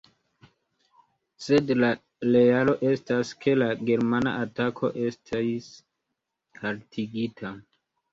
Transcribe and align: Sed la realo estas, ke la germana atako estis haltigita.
Sed 1.47 1.73
la 1.81 1.89
realo 2.35 2.73
estas, 2.91 3.33
ke 3.45 3.53
la 3.63 3.67
germana 3.89 4.33
atako 4.47 4.91
estis 5.11 5.69
haltigita. 6.63 7.53